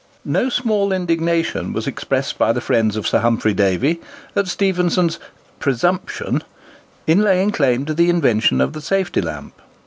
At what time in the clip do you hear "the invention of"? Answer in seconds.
7.93-8.73